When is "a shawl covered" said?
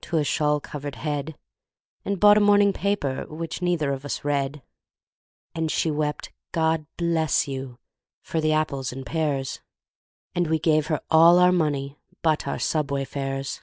0.16-0.94